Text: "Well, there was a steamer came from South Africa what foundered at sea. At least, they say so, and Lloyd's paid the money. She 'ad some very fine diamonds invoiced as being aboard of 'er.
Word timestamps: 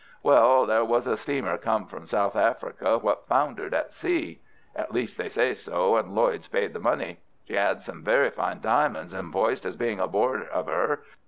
"Well, 0.23 0.65
there 0.65 0.83
was 0.83 1.05
a 1.05 1.15
steamer 1.15 1.59
came 1.59 1.85
from 1.85 2.07
South 2.07 2.35
Africa 2.35 2.97
what 2.97 3.27
foundered 3.27 3.75
at 3.75 3.93
sea. 3.93 4.41
At 4.75 4.91
least, 4.91 5.15
they 5.15 5.29
say 5.29 5.53
so, 5.53 5.95
and 5.95 6.15
Lloyd's 6.15 6.47
paid 6.47 6.73
the 6.73 6.79
money. 6.79 7.19
She 7.47 7.55
'ad 7.55 7.83
some 7.83 8.03
very 8.03 8.31
fine 8.31 8.61
diamonds 8.61 9.13
invoiced 9.13 9.63
as 9.63 9.75
being 9.75 9.99
aboard 9.99 10.49
of 10.49 10.67
'er. 10.67 11.03